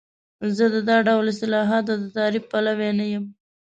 [0.55, 3.25] زه د دا ډول اصطلاحاتو د تعریف پلوی نه یم.